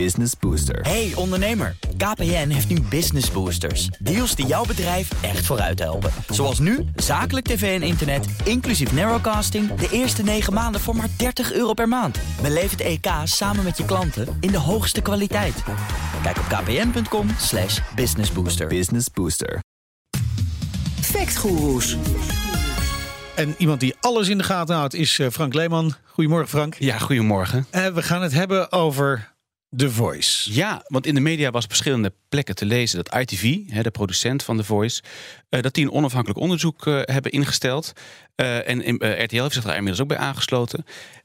Business 0.00 0.32
Booster. 0.40 0.80
Hey 0.80 1.12
ondernemer, 1.14 1.76
KPN 1.96 2.48
heeft 2.48 2.68
nu 2.68 2.80
Business 2.80 3.30
Boosters. 3.30 3.86
Deals 3.86 4.34
die 4.34 4.46
jouw 4.46 4.64
bedrijf 4.64 5.22
echt 5.22 5.46
vooruit 5.46 5.78
helpen. 5.78 6.10
Zoals 6.28 6.58
nu, 6.58 6.84
zakelijk 6.96 7.46
tv 7.46 7.80
en 7.80 7.86
internet, 7.86 8.26
inclusief 8.44 8.92
narrowcasting... 8.92 9.74
de 9.74 9.88
eerste 9.90 10.22
9 10.22 10.52
maanden 10.52 10.80
voor 10.80 10.96
maar 10.96 11.08
30 11.16 11.52
euro 11.52 11.72
per 11.72 11.88
maand. 11.88 12.18
Beleef 12.42 12.70
het 12.70 12.80
EK 12.80 13.06
samen 13.24 13.64
met 13.64 13.76
je 13.76 13.84
klanten 13.84 14.36
in 14.40 14.50
de 14.50 14.58
hoogste 14.58 15.00
kwaliteit. 15.00 15.62
Kijk 16.22 16.38
op 16.38 16.44
kpn.com 16.44 17.28
slash 17.38 17.80
businessbooster. 17.94 18.66
Business 18.66 19.10
Booster. 19.10 19.60
Factgoeroes. 21.00 21.96
En 23.34 23.54
iemand 23.58 23.80
die 23.80 23.94
alles 24.00 24.28
in 24.28 24.38
de 24.38 24.44
gaten 24.44 24.74
houdt 24.74 24.94
is 24.94 25.18
eh, 25.18 25.30
Frank 25.30 25.54
Leeman. 25.54 25.94
Goedemorgen 26.04 26.48
Frank. 26.48 26.74
Ja, 26.78 26.98
goedemorgen. 26.98 27.66
Eh, 27.70 27.86
we 27.86 28.02
gaan 28.02 28.22
het 28.22 28.32
hebben 28.32 28.72
over 28.72 29.32
The 29.76 29.90
Voice. 29.90 30.52
Ja, 30.52 30.82
want 30.86 31.06
in 31.06 31.14
de 31.14 31.20
media 31.20 31.50
was 31.50 31.64
op 31.64 31.70
verschillende 31.70 32.12
plekken 32.28 32.54
te 32.54 32.64
lezen 32.64 33.04
dat 33.04 33.14
ITV, 33.20 33.58
hè, 33.66 33.82
de 33.82 33.90
producent 33.90 34.42
van 34.42 34.56
The 34.56 34.64
Voice, 34.64 35.02
eh, 35.48 35.62
dat 35.62 35.74
die 35.74 35.84
een 35.84 35.92
onafhankelijk 35.92 36.40
onderzoek 36.40 36.86
eh, 36.86 37.00
hebben 37.02 37.32
ingesteld. 37.32 37.92
Eh, 38.34 38.68
en 38.68 38.94
RTL 39.24 39.42
heeft 39.42 39.54
zich 39.54 39.64
daar 39.64 39.76
inmiddels 39.76 40.02
ook 40.02 40.08
bij 40.08 40.16
aangesloten. 40.16 40.84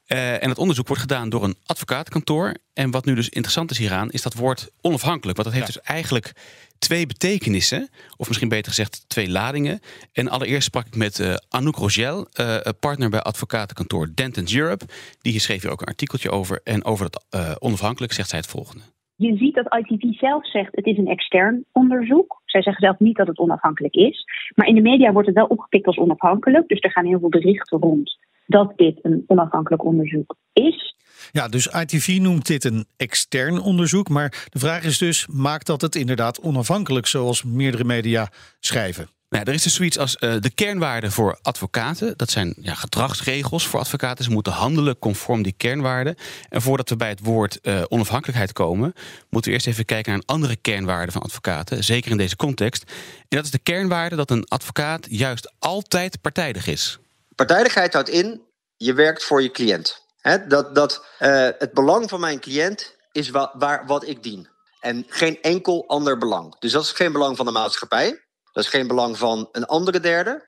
Eh, 0.09 0.43
en 0.43 0.49
het 0.49 0.57
onderzoek 0.57 0.87
wordt 0.87 1.01
gedaan 1.01 1.29
door 1.29 1.43
een 1.43 1.55
advocaatkantoor. 1.65 2.53
En 2.73 2.91
wat 2.91 3.05
nu 3.05 3.15
dus 3.15 3.29
interessant 3.29 3.71
is 3.71 3.77
hieraan, 3.77 4.09
is 4.11 4.21
dat 4.21 4.33
woord 4.33 4.69
onafhankelijk. 4.81 5.37
Want 5.37 5.49
dat 5.49 5.57
heeft 5.57 5.73
dus 5.73 5.81
eigenlijk 5.81 6.33
twee 6.79 7.07
betekenissen. 7.07 7.89
Of 8.17 8.27
misschien 8.27 8.49
beter 8.49 8.71
gezegd 8.71 9.09
twee 9.09 9.29
ladingen. 9.29 9.79
En 10.13 10.27
allereerst 10.29 10.67
sprak 10.67 10.85
ik 10.85 10.95
met 10.95 11.19
eh, 11.19 11.33
Anouk 11.49 11.75
Rogel, 11.75 12.27
eh, 12.33 12.57
partner 12.79 13.09
bij 13.09 13.21
advocatenkantoor 13.21 14.07
Dentons 14.15 14.55
Europe. 14.55 14.85
Die 15.21 15.39
schreef 15.39 15.61
hier 15.61 15.71
ook 15.71 15.81
een 15.81 15.87
artikeltje 15.87 16.29
over. 16.29 16.61
En 16.63 16.85
over 16.85 17.09
dat 17.09 17.25
eh, 17.29 17.55
onafhankelijk 17.59 18.13
zegt 18.13 18.29
zij 18.29 18.39
het 18.39 18.47
volgende. 18.47 18.83
Je 19.15 19.37
ziet 19.37 19.55
dat 19.55 19.77
ITV 19.79 20.19
zelf 20.19 20.49
zegt 20.49 20.75
het 20.75 20.85
is 20.85 20.97
een 20.97 21.07
extern 21.07 21.65
onderzoek. 21.71 22.41
Zij 22.45 22.61
zeggen 22.61 22.83
zelf 22.83 22.99
niet 22.99 23.17
dat 23.17 23.27
het 23.27 23.37
onafhankelijk 23.37 23.93
is. 23.93 24.25
Maar 24.55 24.67
in 24.67 24.75
de 24.75 24.81
media 24.81 25.11
wordt 25.11 25.27
het 25.27 25.35
wel 25.35 25.45
opgepikt 25.45 25.87
als 25.87 25.97
onafhankelijk. 25.97 26.67
Dus 26.67 26.79
er 26.79 26.91
gaan 26.91 27.05
heel 27.05 27.19
veel 27.19 27.29
berichten 27.29 27.79
rond 27.79 28.17
dat 28.49 28.73
dit 28.75 28.99
een 29.01 29.23
onafhankelijk 29.27 29.85
onderzoek 29.85 30.35
is. 30.53 30.95
Ja, 31.31 31.47
dus 31.47 31.67
ITV 31.67 32.17
noemt 32.21 32.47
dit 32.47 32.63
een 32.63 32.85
extern 32.97 33.61
onderzoek. 33.61 34.09
Maar 34.09 34.47
de 34.49 34.59
vraag 34.59 34.83
is 34.83 34.97
dus, 34.97 35.27
maakt 35.27 35.65
dat 35.65 35.81
het 35.81 35.95
inderdaad 35.95 36.41
onafhankelijk 36.41 37.07
zoals 37.07 37.43
meerdere 37.43 37.83
media 37.83 38.29
schrijven? 38.59 39.07
Nou, 39.29 39.43
er 39.43 39.53
is 39.53 39.63
dus 39.63 39.75
zoiets 39.75 39.97
als 39.97 40.17
eh, 40.17 40.35
de 40.39 40.49
kernwaarden 40.49 41.11
voor 41.11 41.39
advocaten. 41.41 42.13
Dat 42.17 42.29
zijn 42.29 42.53
ja, 42.61 42.73
gedragsregels 42.73 43.67
voor 43.67 43.79
advocaten. 43.79 44.23
Ze 44.23 44.31
moeten 44.31 44.53
handelen 44.53 44.99
conform 44.99 45.41
die 45.41 45.53
kernwaarden. 45.57 46.15
En 46.49 46.61
voordat 46.61 46.89
we 46.89 46.95
bij 46.95 47.09
het 47.09 47.19
woord 47.19 47.61
eh, 47.61 47.81
onafhankelijkheid 47.87 48.53
komen, 48.53 48.93
moeten 49.29 49.51
we 49.51 49.55
eerst 49.57 49.67
even 49.67 49.85
kijken 49.85 50.11
naar 50.11 50.21
een 50.21 50.35
andere 50.35 50.55
kernwaarde 50.55 51.11
van 51.11 51.21
advocaten. 51.21 51.83
Zeker 51.83 52.11
in 52.11 52.17
deze 52.17 52.35
context. 52.35 52.83
En 53.17 53.37
dat 53.37 53.43
is 53.43 53.51
de 53.51 53.59
kernwaarde 53.59 54.15
dat 54.15 54.31
een 54.31 54.47
advocaat 54.47 55.07
juist 55.09 55.53
altijd 55.59 56.21
partijdig 56.21 56.67
is. 56.67 56.99
Partijdigheid 57.45 57.93
houdt 57.93 58.09
in, 58.09 58.41
je 58.75 58.93
werkt 58.93 59.23
voor 59.23 59.41
je 59.41 59.51
cliënt. 59.51 60.03
Dat 60.47 60.75
dat 60.75 61.05
eh, 61.17 61.47
het 61.57 61.73
belang 61.73 62.09
van 62.09 62.19
mijn 62.19 62.39
cliënt 62.39 62.95
is 63.11 63.29
wa 63.29 63.53
waar, 63.57 63.85
wat 63.85 64.07
ik 64.07 64.23
dien. 64.23 64.47
En 64.79 65.05
geen 65.07 65.41
enkel 65.41 65.87
ander 65.87 66.17
belang. 66.17 66.59
Dus 66.59 66.71
dat 66.71 66.83
is 66.83 66.91
geen 66.91 67.11
belang 67.11 67.37
van 67.37 67.45
de 67.45 67.51
maatschappij. 67.51 68.09
Dat 68.51 68.63
is 68.63 68.69
geen 68.69 68.87
belang 68.87 69.17
van 69.17 69.49
een 69.51 69.65
andere 69.65 69.99
derde. 69.99 70.47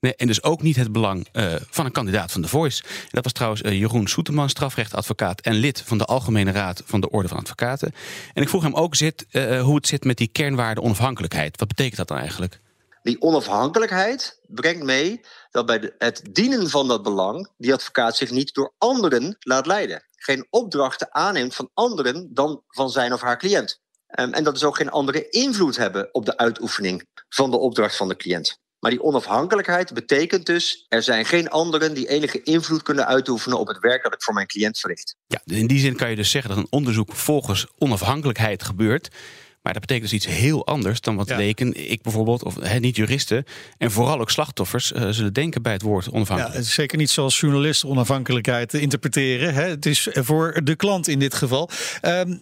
Nee, 0.00 0.14
en 0.14 0.26
dus 0.26 0.42
ook 0.42 0.62
niet 0.62 0.76
het 0.76 0.92
belang 0.92 1.28
uh, 1.32 1.54
van 1.70 1.84
een 1.84 1.92
kandidaat 1.92 2.32
van 2.32 2.42
The 2.42 2.48
Voice. 2.48 2.82
Dat 3.10 3.24
was 3.24 3.32
trouwens 3.32 3.62
uh, 3.62 3.72
Jeroen 3.72 4.06
Soeterman, 4.06 4.48
strafrechtadvocaat 4.48 5.40
en 5.40 5.54
lid 5.54 5.82
van 5.82 5.98
de 5.98 6.04
Algemene 6.04 6.50
Raad 6.50 6.82
van 6.84 7.00
de 7.00 7.10
Orde 7.10 7.28
van 7.28 7.38
Advocaten. 7.38 7.94
En 8.32 8.42
ik 8.42 8.48
vroeg 8.48 8.62
hem 8.62 8.74
ook 8.74 8.94
zit, 8.94 9.26
uh, 9.30 9.62
hoe 9.62 9.74
het 9.74 9.86
zit 9.86 10.04
met 10.04 10.16
die 10.16 10.28
kernwaarde 10.28 10.82
onafhankelijkheid. 10.82 11.58
Wat 11.58 11.68
betekent 11.68 11.96
dat 11.96 12.08
dan 12.08 12.18
eigenlijk? 12.18 12.60
Die 13.02 13.20
onafhankelijkheid 13.20 14.40
brengt 14.46 14.82
mee 14.82 15.20
dat 15.52 15.66
bij 15.66 15.92
het 15.98 16.22
dienen 16.30 16.70
van 16.70 16.88
dat 16.88 17.02
belang 17.02 17.48
die 17.56 17.72
advocaat 17.72 18.16
zich 18.16 18.30
niet 18.30 18.54
door 18.54 18.72
anderen 18.78 19.36
laat 19.38 19.66
leiden. 19.66 20.04
Geen 20.16 20.46
opdrachten 20.50 21.14
aanneemt 21.14 21.54
van 21.54 21.70
anderen 21.74 22.34
dan 22.34 22.62
van 22.68 22.90
zijn 22.90 23.12
of 23.12 23.20
haar 23.20 23.38
cliënt. 23.38 23.80
Um, 24.20 24.32
en 24.32 24.44
dat 24.44 24.56
is 24.56 24.64
ook 24.64 24.76
geen 24.76 24.90
andere 24.90 25.28
invloed 25.28 25.76
hebben 25.76 26.08
op 26.14 26.24
de 26.26 26.36
uitoefening 26.36 27.06
van 27.28 27.50
de 27.50 27.56
opdracht 27.56 27.96
van 27.96 28.08
de 28.08 28.16
cliënt. 28.16 28.60
Maar 28.78 28.90
die 28.90 29.02
onafhankelijkheid 29.02 29.92
betekent 29.94 30.46
dus... 30.46 30.86
er 30.88 31.02
zijn 31.02 31.24
geen 31.24 31.50
anderen 31.50 31.94
die 31.94 32.08
enige 32.08 32.42
invloed 32.42 32.82
kunnen 32.82 33.06
uitoefenen... 33.06 33.58
op 33.58 33.68
het 33.68 33.78
werk 33.78 34.02
dat 34.02 34.14
ik 34.14 34.22
voor 34.22 34.34
mijn 34.34 34.46
cliënt 34.46 34.78
verricht. 34.78 35.16
Ja, 35.26 35.40
in 35.44 35.66
die 35.66 35.78
zin 35.78 35.96
kan 35.96 36.10
je 36.10 36.16
dus 36.16 36.30
zeggen 36.30 36.50
dat 36.50 36.58
een 36.58 36.70
onderzoek 36.70 37.12
volgens 37.12 37.66
onafhankelijkheid 37.78 38.62
gebeurt... 38.62 39.08
Maar 39.62 39.72
dat 39.72 39.80
betekent 39.80 40.10
dus 40.10 40.24
iets 40.24 40.36
heel 40.36 40.66
anders 40.66 41.00
dan 41.00 41.16
wat 41.16 41.28
ja. 41.28 41.36
leken, 41.36 41.90
ik 41.90 42.02
bijvoorbeeld, 42.02 42.42
of 42.42 42.54
he, 42.60 42.78
niet 42.78 42.96
juristen, 42.96 43.44
en 43.78 43.90
vooral 43.90 44.20
ook 44.20 44.30
slachtoffers 44.30 44.92
uh, 44.92 45.08
zullen 45.10 45.32
denken 45.32 45.62
bij 45.62 45.72
het 45.72 45.82
woord 45.82 46.10
onafhankelijk. 46.10 46.54
Ja, 46.54 46.58
het 46.58 46.68
is 46.68 46.74
zeker 46.74 46.98
niet 46.98 47.10
zoals 47.10 47.40
journalisten 47.40 47.88
onafhankelijkheid 47.88 48.74
interpreteren. 48.74 49.54
Hè? 49.54 49.62
Het 49.62 49.86
is 49.86 50.08
voor 50.12 50.60
de 50.64 50.76
klant 50.76 51.08
in 51.08 51.18
dit 51.18 51.34
geval. 51.34 51.70
Um, 52.02 52.40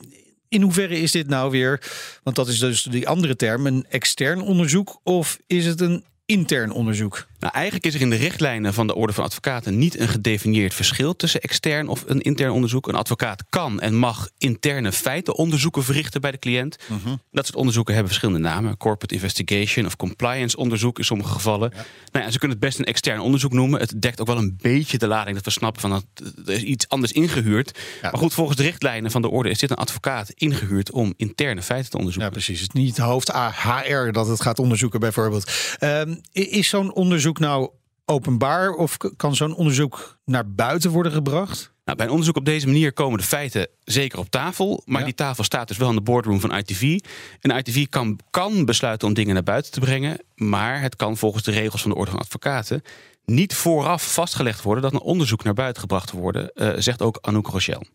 in 0.49 0.63
hoeverre 0.63 1.01
is 1.01 1.13
dit 1.13 1.29
nou 1.29 1.51
weer, 1.51 1.83
want 2.23 2.37
dat 2.37 2.49
is 2.49 2.59
dus 2.59 2.83
die 2.83 3.09
andere 3.09 3.37
term, 3.37 3.67
een 3.67 3.87
extern 3.89 4.41
onderzoek 4.41 5.01
of 5.03 5.39
is 5.47 5.67
het 5.67 5.81
een 5.81 6.05
intern 6.27 6.73
onderzoek? 6.73 7.27
Nou, 7.41 7.55
eigenlijk 7.55 7.87
is 7.87 7.95
er 7.95 8.01
in 8.01 8.11
de 8.11 8.17
richtlijnen 8.17 8.75
van 8.75 8.87
de 8.87 8.95
Orde 8.95 9.13
van 9.13 9.25
Advocaten 9.25 9.79
niet 9.79 9.99
een 9.99 10.09
gedefinieerd 10.09 10.75
verschil 10.75 11.17
tussen 11.17 11.41
extern 11.41 11.89
of 11.89 12.05
een 12.07 12.21
intern 12.21 12.53
onderzoek. 12.53 12.89
Een 12.89 12.95
advocaat 12.95 13.45
kan 13.49 13.81
en 13.81 13.95
mag 13.95 14.29
interne 14.39 14.93
feitenonderzoeken 14.93 15.85
verrichten 15.85 16.21
bij 16.21 16.31
de 16.31 16.39
cliënt. 16.39 16.77
-huh. 16.89 17.13
Dat 17.31 17.45
soort 17.45 17.57
onderzoeken 17.59 17.95
hebben 17.95 18.13
verschillende 18.13 18.49
namen: 18.49 18.77
corporate 18.77 19.15
investigation 19.15 19.87
of 19.87 19.97
compliance 19.97 20.57
onderzoek 20.57 20.99
in 20.99 21.05
sommige 21.05 21.33
gevallen. 21.33 21.73
Ja. 21.75 21.85
Nou 22.13 22.25
ja, 22.25 22.31
ze 22.31 22.39
kunnen 22.39 22.57
het 22.57 22.67
best 22.67 22.79
een 22.79 22.85
extern 22.85 23.21
onderzoek 23.21 23.53
noemen. 23.53 23.81
Het 23.81 24.03
dekt 24.03 24.21
ook 24.21 24.27
wel 24.27 24.39
een 24.39 24.59
beetje 24.61 24.99
de 24.99 25.07
lading 25.07 25.37
dat 25.37 25.45
we 25.45 25.51
snappen 25.51 25.81
van 25.81 25.91
dat 25.91 26.05
er 26.47 26.53
is 26.53 26.63
iets 26.63 26.89
anders 26.89 27.13
ingehuurd. 27.13 27.79
Ja. 28.03 28.11
Maar 28.11 28.21
goed, 28.21 28.35
volgens 28.35 28.57
de 28.57 28.63
richtlijnen 28.63 29.11
van 29.11 29.23
de 29.23 29.31
Orde 29.31 29.51
is 29.51 29.59
dit 29.59 29.71
een 29.71 29.77
advocaat 29.77 30.31
ingehuurd 30.31 30.91
om 30.91 31.15
interne 31.17 31.63
feiten 31.63 31.91
te 31.91 31.97
onderzoeken. 31.97 32.33
Ja, 32.33 32.39
precies. 32.41 32.61
Het 32.61 32.75
is 32.75 32.81
niet 32.81 32.99
hoofd 32.99 33.33
HR 33.33 34.11
dat 34.11 34.27
het 34.27 34.41
gaat 34.41 34.59
onderzoeken, 34.59 35.01
bijvoorbeeld. 35.01 35.53
Um, 35.81 36.21
is 36.33 36.69
zo'n 36.69 36.93
onderzoek 36.93 37.30
nou 37.39 37.71
openbaar 38.05 38.71
of 38.71 38.97
kan 39.17 39.35
zo'n 39.35 39.55
onderzoek 39.55 40.19
naar 40.25 40.51
buiten 40.51 40.91
worden 40.91 41.13
gebracht? 41.13 41.75
Nou, 41.85 41.97
bij 41.97 42.07
een 42.07 42.13
onderzoek 42.13 42.37
op 42.37 42.45
deze 42.45 42.67
manier 42.67 42.93
komen 42.93 43.19
de 43.19 43.25
feiten 43.25 43.69
zeker 43.85 44.19
op 44.19 44.27
tafel. 44.27 44.83
Maar 44.85 44.99
ja. 44.99 45.05
die 45.05 45.15
tafel 45.15 45.45
staat 45.45 45.69
dus 45.69 45.79
wel 45.79 45.89
in 45.89 45.95
de 45.95 46.03
boardroom 46.03 46.41
van 46.41 46.57
ITV. 46.57 46.99
En 47.41 47.57
ITV 47.57 47.87
kan, 47.89 48.19
kan 48.31 48.65
besluiten 48.65 49.09
om 49.09 49.15
dingen 49.15 49.35
naar 49.35 49.43
buiten 49.43 49.73
te 49.73 49.81
brengen. 49.81 50.19
Maar 50.35 50.81
het 50.81 50.97
kan 50.97 51.17
volgens 51.17 51.43
de 51.43 51.51
regels 51.51 51.83
van 51.83 51.91
de 51.91 51.97
Orde 51.97 52.11
van 52.11 52.21
Advocaten 52.21 52.83
niet 53.25 53.55
vooraf 53.55 54.15
vastgelegd 54.15 54.63
worden 54.63 54.83
dat 54.83 54.93
een 54.93 55.01
onderzoek 55.01 55.45
naar 55.45 55.55
buiten 55.55 55.81
gebracht 55.81 56.13
wordt, 56.13 56.37
uh, 56.37 56.69
zegt 56.77 57.03
ook 57.03 57.19
Anouk 57.21 57.47
Rochelle. 57.47 57.87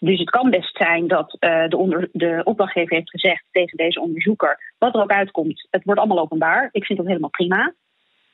Dus 0.00 0.18
het 0.18 0.30
kan 0.30 0.50
best 0.50 0.76
zijn 0.76 1.08
dat 1.08 1.36
uh, 1.40 1.68
de, 1.68 1.76
onder, 1.76 2.08
de 2.12 2.40
opdrachtgever 2.44 2.96
heeft 2.96 3.10
gezegd 3.10 3.44
tegen 3.50 3.76
deze 3.76 4.00
onderzoeker: 4.00 4.74
wat 4.78 4.94
er 4.94 5.02
ook 5.02 5.10
uitkomt, 5.10 5.66
het 5.70 5.84
wordt 5.84 6.00
allemaal 6.00 6.18
openbaar. 6.18 6.68
Ik 6.72 6.84
vind 6.84 6.98
dat 6.98 7.08
helemaal 7.08 7.30
prima. 7.30 7.74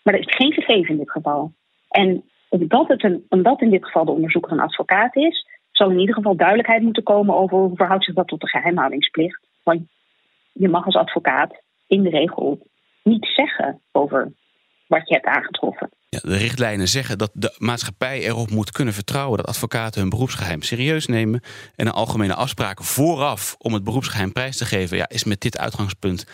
Maar 0.05 0.15
dat 0.15 0.29
is 0.29 0.35
geen 0.35 0.53
gegeven 0.53 0.91
in 0.91 0.97
dit 0.97 1.11
geval. 1.11 1.53
En 1.89 2.25
omdat, 2.49 2.89
het 2.89 3.05
een, 3.05 3.27
omdat 3.29 3.61
in 3.61 3.71
dit 3.71 3.85
geval 3.85 4.05
de 4.05 4.11
onderzoeker 4.11 4.53
een 4.53 4.61
advocaat 4.61 5.17
is, 5.17 5.47
zal 5.71 5.91
in 5.91 5.99
ieder 5.99 6.15
geval 6.15 6.37
duidelijkheid 6.37 6.83
moeten 6.83 7.03
komen 7.03 7.35
over 7.35 7.59
hoe 7.59 7.77
verhoudt 7.77 8.05
zich 8.05 8.15
dat 8.15 8.29
tot 8.29 8.41
de 8.41 8.49
geheimhoudingsplicht. 8.49 9.49
Want 9.63 9.83
je 10.53 10.69
mag 10.69 10.85
als 10.85 10.97
advocaat 10.97 11.63
in 11.87 12.03
de 12.03 12.11
regel 12.11 12.67
niet 13.03 13.27
zeggen 13.27 13.81
over 13.93 14.33
wat 14.87 15.09
je 15.09 15.15
hebt 15.15 15.27
aangetroffen. 15.27 15.91
Ja, 16.15 16.31
de 16.31 16.37
richtlijnen 16.37 16.89
zeggen 16.89 17.19
dat 17.19 17.31
de 17.33 17.55
maatschappij 17.59 18.21
erop 18.21 18.51
moet 18.51 18.71
kunnen 18.71 18.95
vertrouwen 18.95 19.37
dat 19.37 19.47
advocaten 19.47 20.01
hun 20.01 20.11
beroepsgeheim 20.11 20.63
serieus 20.63 21.07
nemen. 21.07 21.43
En 21.77 21.87
een 21.87 21.93
algemene 21.93 22.35
afspraak 22.35 22.85
vooraf 22.85 23.55
om 23.59 23.73
het 23.73 23.85
beroepsgeheim 23.85 24.33
prijs 24.33 24.57
te 24.57 24.65
geven, 24.65 24.97
ja, 24.97 25.09
is 25.09 25.25
met 25.25 25.41
dit 25.41 25.59
uitgangspunt 25.59 26.25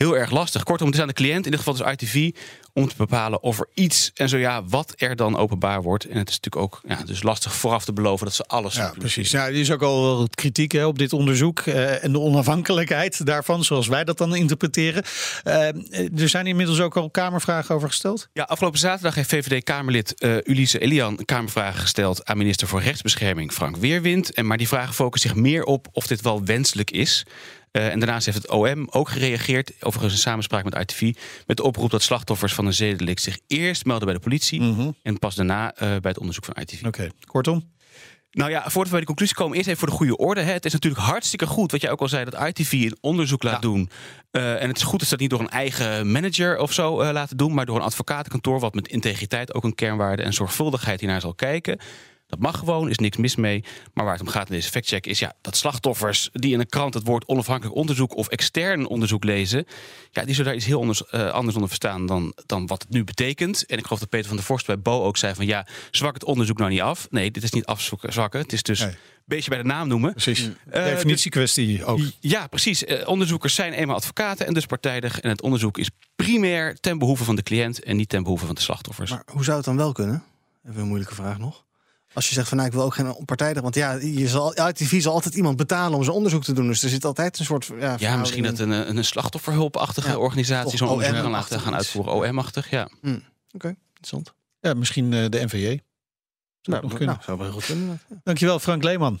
heel 0.00 0.16
erg 0.16 0.30
lastig. 0.30 0.62
Kortom, 0.62 0.86
het 0.86 0.94
is 0.96 1.02
aan 1.02 1.08
de 1.08 1.14
cliënt, 1.14 1.44
in 1.44 1.50
dit 1.50 1.60
geval 1.60 1.76
dus 1.76 1.92
ITV, 1.92 2.30
om 2.72 2.88
te 2.88 2.94
bepalen 2.96 3.42
of 3.42 3.58
er 3.58 3.68
iets 3.74 4.10
en 4.14 4.28
zo 4.28 4.36
ja, 4.36 4.64
wat 4.64 4.92
er 4.96 5.16
dan 5.16 5.36
openbaar 5.36 5.82
wordt. 5.82 6.04
En 6.04 6.18
het 6.18 6.28
is 6.28 6.40
natuurlijk 6.40 6.62
ook 6.62 6.80
ja, 6.88 7.04
dus 7.04 7.22
lastig 7.22 7.54
vooraf 7.54 7.84
te 7.84 7.92
beloven 7.92 8.26
dat 8.26 8.34
ze 8.34 8.44
alles. 8.46 8.74
Ja, 8.74 8.92
precies. 8.98 9.30
Ja, 9.30 9.46
er 9.46 9.54
is 9.54 9.70
ook 9.70 9.82
al 9.82 10.18
wat 10.18 10.34
kritiek 10.34 10.72
hè, 10.72 10.86
op 10.86 10.98
dit 10.98 11.12
onderzoek 11.12 11.60
uh, 11.66 12.04
en 12.04 12.12
de 12.12 12.18
onafhankelijkheid 12.18 13.26
daarvan, 13.26 13.64
zoals 13.64 13.86
wij 13.86 14.04
dat 14.04 14.18
dan 14.18 14.34
interpreteren. 14.34 15.04
Uh, 15.44 16.20
er 16.20 16.28
zijn 16.28 16.46
inmiddels 16.46 16.80
ook 16.80 16.96
al 16.96 17.10
Kamervragen 17.10 17.74
over 17.74 17.88
gesteld. 17.88 18.28
Ja, 18.32 18.42
afgelopen 18.42 18.78
zaterdag 18.78 19.14
heeft 19.14 19.29
VVD-Kamerlid 19.30 20.14
uh, 20.18 20.36
Ulise 20.44 20.78
Elian 20.78 21.24
Kamervragen 21.24 21.80
gesteld 21.80 22.24
aan 22.24 22.38
minister 22.38 22.68
voor 22.68 22.82
Rechtsbescherming 22.82 23.52
Frank 23.52 23.76
Weerwind. 23.76 24.32
En 24.32 24.46
maar 24.46 24.56
die 24.56 24.68
vragen 24.68 24.94
focussen 24.94 25.30
zich 25.30 25.38
meer 25.38 25.64
op 25.64 25.86
of 25.92 26.06
dit 26.06 26.20
wel 26.20 26.44
wenselijk 26.44 26.90
is. 26.90 27.26
Uh, 27.72 27.92
en 27.92 27.98
daarnaast 27.98 28.26
heeft 28.26 28.38
het 28.38 28.50
OM 28.50 28.88
ook 28.90 29.08
gereageerd, 29.08 29.72
overigens 29.80 30.14
in 30.14 30.20
samenspraak 30.20 30.64
met 30.64 30.74
ITV, 30.74 31.14
met 31.46 31.56
de 31.56 31.62
oproep 31.62 31.90
dat 31.90 32.02
slachtoffers 32.02 32.54
van 32.54 32.66
een 32.66 32.74
zedelijk 32.74 33.18
zich 33.18 33.38
eerst 33.46 33.84
melden 33.84 34.04
bij 34.04 34.14
de 34.14 34.22
politie 34.22 34.60
mm 34.60 34.74
-hmm. 34.74 34.96
en 35.02 35.18
pas 35.18 35.34
daarna 35.34 35.72
uh, 35.74 35.78
bij 35.78 35.98
het 36.02 36.18
onderzoek 36.18 36.44
van 36.44 36.56
ITV. 36.60 36.78
Oké, 36.78 36.88
okay. 36.88 37.10
kortom. 37.26 37.70
Nou 38.30 38.50
ja, 38.50 38.60
voordat 38.60 38.84
we 38.84 38.88
bij 38.88 38.98
die 38.98 39.06
conclusie 39.06 39.36
komen, 39.36 39.56
eerst 39.56 39.68
even 39.68 39.80
voor 39.80 39.88
de 39.88 39.94
goede 39.94 40.16
orde. 40.16 40.40
Hè. 40.40 40.52
Het 40.52 40.64
is 40.64 40.72
natuurlijk 40.72 41.02
hartstikke 41.02 41.46
goed, 41.46 41.70
wat 41.70 41.80
jij 41.80 41.90
ook 41.90 42.00
al 42.00 42.08
zei, 42.08 42.24
dat 42.24 42.48
ITV 42.48 42.72
een 42.72 42.96
onderzoek 43.00 43.42
laat 43.42 43.62
doen. 43.62 43.90
Uh, 44.32 44.62
en 44.62 44.68
het 44.68 44.76
is 44.76 44.82
goed 44.82 44.98
dat 44.98 45.08
ze 45.08 45.10
dat 45.10 45.20
niet 45.20 45.30
door 45.30 45.40
een 45.40 45.48
eigen 45.48 46.12
manager 46.12 46.58
of 46.58 46.72
zo 46.72 47.02
uh, 47.02 47.10
laten 47.10 47.36
doen, 47.36 47.54
maar 47.54 47.66
door 47.66 47.76
een 47.76 47.82
advocatenkantoor 47.82 48.60
wat 48.60 48.74
met 48.74 48.88
integriteit 48.88 49.54
ook 49.54 49.64
een 49.64 49.74
kernwaarde 49.74 50.22
en 50.22 50.32
zorgvuldigheid 50.32 51.00
hiernaar 51.00 51.20
zal 51.20 51.34
kijken. 51.34 51.78
Dat 52.30 52.38
mag 52.38 52.58
gewoon, 52.58 52.90
is 52.90 52.98
niks 52.98 53.16
mis 53.16 53.36
mee. 53.36 53.64
Maar 53.94 54.04
waar 54.04 54.14
het 54.14 54.22
om 54.22 54.28
gaat 54.28 54.48
in 54.48 54.54
deze 54.54 54.70
factcheck 54.70 55.06
is 55.06 55.18
ja, 55.18 55.32
dat 55.40 55.56
slachtoffers 55.56 56.28
die 56.32 56.52
in 56.52 56.60
een 56.60 56.68
krant 56.68 56.94
het 56.94 57.06
woord 57.06 57.26
onafhankelijk 57.26 57.76
onderzoek 57.76 58.16
of 58.16 58.28
extern 58.28 58.86
onderzoek 58.86 59.24
lezen, 59.24 59.66
ja, 60.10 60.24
die 60.24 60.34
zullen 60.34 60.44
daar 60.44 60.54
iets 60.54 60.66
heel 60.66 60.80
anders, 60.80 61.02
uh, 61.10 61.30
anders 61.30 61.54
onder 61.54 61.68
verstaan 61.68 62.06
dan, 62.06 62.34
dan 62.46 62.66
wat 62.66 62.82
het 62.82 62.90
nu 62.90 63.04
betekent. 63.04 63.66
En 63.66 63.78
ik 63.78 63.84
geloof 63.84 64.00
dat 64.00 64.08
Peter 64.08 64.26
van 64.26 64.36
der 64.36 64.44
Vorst 64.44 64.66
bij 64.66 64.78
Bo 64.78 65.04
ook 65.04 65.16
zei 65.16 65.34
van 65.34 65.46
ja, 65.46 65.66
zwak 65.90 66.14
het 66.14 66.24
onderzoek 66.24 66.58
nou 66.58 66.70
niet 66.70 66.80
af. 66.80 67.06
Nee, 67.10 67.30
dit 67.30 67.42
is 67.42 67.50
niet 67.50 67.66
afzwakken. 67.66 68.40
Het 68.40 68.52
is 68.52 68.62
dus 68.62 68.80
een 68.80 68.96
beetje 69.24 69.50
bij 69.50 69.58
de 69.58 69.64
naam 69.64 69.88
noemen. 69.88 70.12
Precies. 70.12 70.40
Uh, 70.40 70.52
Definitiekwestie 70.66 71.84
ook. 71.84 72.00
Ja, 72.20 72.46
precies. 72.46 72.84
Uh, 72.84 73.08
onderzoekers 73.08 73.54
zijn 73.54 73.72
eenmaal 73.72 73.96
advocaten 73.96 74.46
en 74.46 74.54
dus 74.54 74.66
partijdig. 74.66 75.20
En 75.20 75.28
het 75.28 75.42
onderzoek 75.42 75.78
is 75.78 75.90
primair 76.16 76.80
ten 76.80 76.98
behoeve 76.98 77.24
van 77.24 77.36
de 77.36 77.42
cliënt 77.42 77.82
en 77.82 77.96
niet 77.96 78.08
ten 78.08 78.22
behoeve 78.22 78.46
van 78.46 78.54
de 78.54 78.60
slachtoffers. 78.60 79.10
Maar 79.10 79.22
hoe 79.26 79.44
zou 79.44 79.56
het 79.56 79.66
dan 79.66 79.76
wel 79.76 79.92
kunnen? 79.92 80.24
Even 80.68 80.80
een 80.80 80.86
moeilijke 80.86 81.14
vraag 81.14 81.38
nog. 81.38 81.64
Als 82.12 82.28
je 82.28 82.34
zegt 82.34 82.48
van 82.48 82.56
nou, 82.56 82.68
ik 82.68 82.74
wil 82.74 82.84
ook 82.84 82.94
geen 82.94 83.24
partijdig. 83.24 83.62
Want 83.62 83.74
ja, 83.74 83.92
je 83.92 84.28
zal, 84.28 84.68
ITV 84.68 85.02
zal 85.02 85.12
altijd 85.12 85.34
iemand 85.34 85.56
betalen 85.56 85.98
om 85.98 86.04
zijn 86.04 86.16
onderzoek 86.16 86.44
te 86.44 86.52
doen. 86.52 86.66
Dus 86.66 86.82
er 86.82 86.88
zit 86.88 87.04
altijd 87.04 87.38
een 87.38 87.44
soort. 87.44 87.70
Ja, 87.78 87.96
ja 87.98 88.16
misschien 88.16 88.42
dat 88.42 88.58
een, 88.58 88.96
een 88.96 89.04
slachtofferhulpachtige 89.04 90.08
ja. 90.08 90.16
organisatie 90.16 90.78
zo'n 90.78 90.88
onderzoek 90.88 91.16
kan 91.16 91.30
laten 91.30 91.60
gaan 91.60 91.74
uitvoeren. 91.74 92.12
OM-achtig, 92.12 92.70
ja. 92.70 92.88
Hmm. 93.00 93.14
Oké, 93.14 93.24
okay, 93.52 93.76
interessant. 93.88 94.34
Ja, 94.60 94.74
misschien 94.74 95.12
uh, 95.12 95.28
de 95.28 95.44
NVJ. 95.44 95.80
Zou 96.60 96.76
nou, 96.76 96.82
nog 96.82 96.90
kunnen. 96.90 97.06
Nou, 97.06 97.18
zou 97.24 97.38
wel 97.38 97.52
goed 97.52 97.64
kunnen. 97.64 98.00
Dankjewel, 98.24 98.58
Frank 98.58 98.82
Leeman. 98.82 99.20